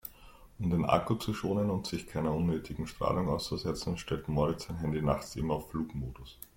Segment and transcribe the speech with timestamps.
[0.57, 4.99] Um den Akku zu schonen und sich keiner unnötigen Strahlung auszusetzen, stellt Moritz sein Handy
[4.99, 6.39] nachts immer auf Flugmodus.